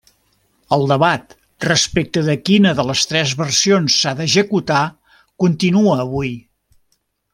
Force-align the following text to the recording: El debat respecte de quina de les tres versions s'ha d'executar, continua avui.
El 0.77 0.85
debat 0.91 1.35
respecte 1.65 2.23
de 2.29 2.35
quina 2.49 2.71
de 2.79 2.85
les 2.91 3.03
tres 3.11 3.35
versions 3.43 3.99
s'ha 4.01 4.15
d'executar, 4.23 4.81
continua 5.45 5.97
avui. 6.07 6.33